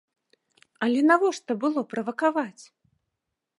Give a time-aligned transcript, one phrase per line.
[0.85, 2.63] Але навошта было правакаваць?